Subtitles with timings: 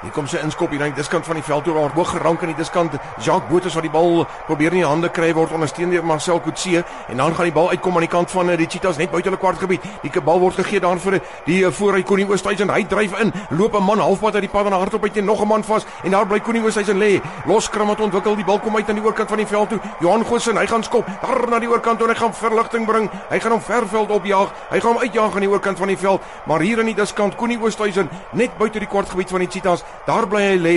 [0.00, 2.40] Hier kom sy inskop hier aan die diskant van die veld toe waar hoog gerank
[2.40, 2.94] aan die diskant.
[3.20, 6.80] Jacques Botha wat die bal probeer in die hande kry word ondersteun deur Marcel Coetzee
[6.80, 9.28] en dan gaan die bal uitkom aan die kant van eh, die Cheetahs net buite
[9.28, 9.84] hulle kwartgebied.
[10.00, 12.72] Die bal word gegee daar vir die eh, vooruit Koning Oosthuizen.
[12.72, 15.42] Hy dryf in, loop 'n man halfpad uit die pad en hardop uit en nog
[15.42, 17.20] 'n man vas en daar bly Koning Oosthuizen lê.
[17.44, 19.80] Los kram het ontwikkel, die bal kom uit aan die oorkant van die veld toe.
[20.00, 23.10] Johan Goosen, hy gaan skop daar na die oorkant toe en hy gaan verligting bring.
[23.28, 24.48] Hy gaan hom verveld opjaag.
[24.70, 27.36] Hy gaan hom uitjaag aan die oorkant van die veld, maar hier aan die diskant
[27.36, 29.84] Koning Oosthuizen net buite die kwartgebied van die Cheetahs.
[30.06, 30.76] Daar bly hy lê.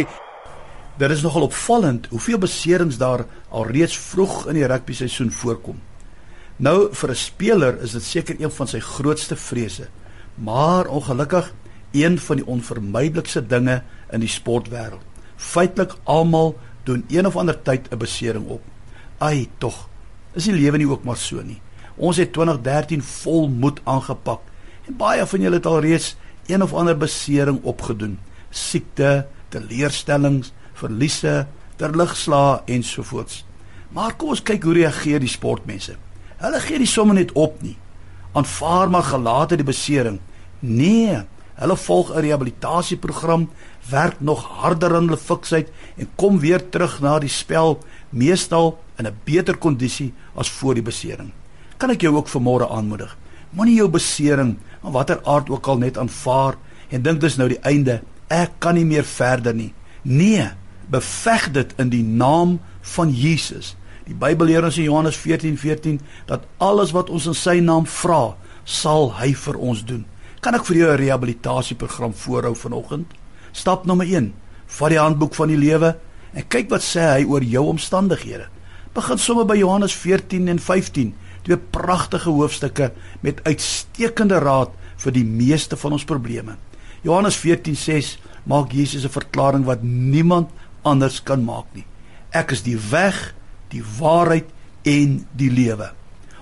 [0.98, 5.80] Dit is nogal opvallend hoeveel beserings daar alreeds vroeg in die rugby seisoen voorkom.
[6.58, 9.88] Nou vir 'n speler is dit seker een van sy grootste vrese,
[10.36, 11.54] maar ongelukkig
[11.92, 15.02] een van die onvermydelikste dinge in die sportwêreld.
[15.36, 18.62] Feitelik almal doen een of ander tyd 'n besering op.
[19.18, 19.90] Ai, tog.
[20.34, 21.62] Is die lewe nie ook maar so nie?
[21.96, 24.42] Ons het 2013 vol moed aangepak
[24.88, 28.20] en baie van julle het alreeds een of ander besering opgedoen.
[28.54, 31.48] Siekte, teleurstellings, verliese,
[31.82, 33.42] terligslae ensovoorts.
[33.94, 35.98] Maar kom ons kyk hoe reageer die sportmense.
[36.42, 37.76] Hulle gee nie sommer net op nie.
[38.34, 40.20] Aanvaar maar gelate die besering.
[40.60, 41.22] Nee,
[41.62, 43.50] hulle volg 'n rehabilitasieprogram,
[43.90, 49.06] werk nog harder aan hulle fiksheid en kom weer terug na die spel, meestal in
[49.08, 51.32] 'n beter kondisie as voor die besering.
[51.78, 53.18] Kan ek jou ook vanmôre aanmoedig?
[53.50, 56.56] Moenie jou besering, van watter aard ook al net aanvaar
[56.90, 58.02] en dink dis nou die einde.
[58.34, 59.74] Ek kan nie meer verder nie.
[60.02, 60.48] Nee,
[60.90, 62.58] beveg dit in die naam
[62.96, 63.76] van Jesus.
[64.08, 67.86] Die Bybel leer ons in Johannes 14:14 14, dat alles wat ons in sy naam
[67.86, 68.36] vra,
[68.66, 70.06] sal hy vir ons doen.
[70.42, 73.08] Kan ek vir jou 'n rehabilitasieprogram voorhou vanoggend?
[73.52, 74.34] Stap nommer 1:
[74.68, 75.96] Vat die handboek van die lewe
[76.34, 78.48] en kyk wat sê hy oor jou omstandighede.
[78.94, 81.14] Begin sommer by Johannes 14 en 15,
[81.44, 82.92] twee pragtige hoofstukke
[83.22, 86.58] met uitstekende raad vir die meeste van ons probleme.
[87.04, 90.50] Johannes 14:6 maak Jesus 'n verklaring wat niemand
[90.82, 91.86] anders kan maak nie.
[92.32, 93.36] Ek is die weg,
[93.68, 94.46] die waarheid
[94.82, 95.92] en die lewe.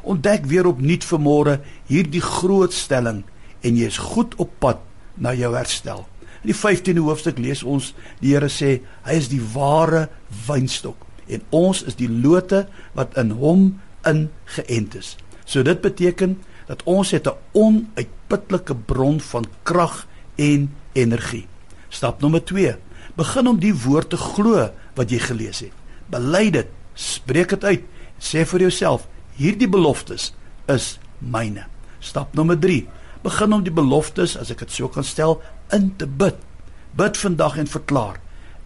[0.01, 3.23] Ontdek weer opnuut vanmôre hierdie groot stelling
[3.61, 4.77] en jy is goed op pad
[5.15, 6.05] na jou herstel.
[6.41, 10.09] In die 15de hoofstuk lees ons die Here sê hy is die ware
[10.47, 15.17] wynstok en ons is die lote wat in hom ingeënt is.
[15.45, 21.47] So dit beteken dat ons het 'n onuitputlike bron van krag en energie.
[21.89, 22.75] Stap nommer 2
[23.19, 25.75] begin om die woord te glo wat jy gelees het.
[26.11, 27.83] Bely dit, spreek dit uit.
[28.21, 30.31] Sê vir jouself, hierdie beloftes
[30.71, 31.65] is myne.
[31.99, 32.85] Stap nommer 3.
[33.25, 35.39] Begin om die beloftes, as ek dit so kan stel,
[35.73, 36.37] in te bid.
[36.97, 38.17] Bid vandag en verklaar: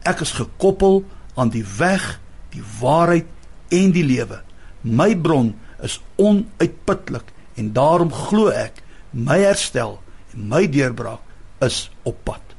[0.07, 1.03] Ek is gekoppel
[1.35, 2.19] aan die weg,
[2.55, 3.27] die waarheid
[3.75, 4.41] en die lewe.
[4.81, 8.81] My bron is onuitputlik en daarom glo ek
[9.11, 9.97] my herstel
[10.33, 11.24] en my deurbraak
[11.59, 12.54] is op pad.